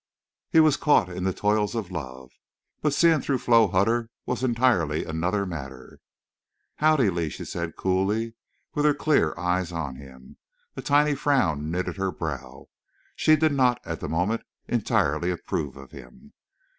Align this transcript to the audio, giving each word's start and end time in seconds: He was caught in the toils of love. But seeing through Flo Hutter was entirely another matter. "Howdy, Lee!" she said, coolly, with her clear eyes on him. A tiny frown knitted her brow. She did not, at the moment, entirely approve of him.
He 0.49 0.59
was 0.59 0.77
caught 0.77 1.09
in 1.09 1.25
the 1.25 1.31
toils 1.31 1.75
of 1.75 1.91
love. 1.91 2.31
But 2.81 2.91
seeing 2.95 3.21
through 3.21 3.37
Flo 3.37 3.67
Hutter 3.67 4.09
was 4.25 4.43
entirely 4.43 5.05
another 5.05 5.45
matter. 5.45 5.99
"Howdy, 6.77 7.11
Lee!" 7.11 7.29
she 7.29 7.45
said, 7.45 7.75
coolly, 7.75 8.33
with 8.73 8.83
her 8.83 8.95
clear 8.95 9.35
eyes 9.37 9.71
on 9.71 9.97
him. 9.97 10.37
A 10.75 10.81
tiny 10.81 11.13
frown 11.13 11.69
knitted 11.69 11.97
her 11.97 12.09
brow. 12.11 12.65
She 13.15 13.35
did 13.35 13.51
not, 13.53 13.79
at 13.85 13.99
the 13.99 14.09
moment, 14.09 14.41
entirely 14.67 15.29
approve 15.29 15.77
of 15.77 15.91
him. 15.91 16.33